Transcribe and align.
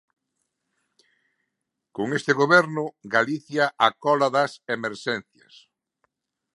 Con 1.95 2.07
este 2.17 2.31
goberno, 2.41 2.83
Galicia 3.15 3.65
á 3.85 3.87
cola 4.03 4.27
das 4.35 4.51
emerxencias. 4.75 5.53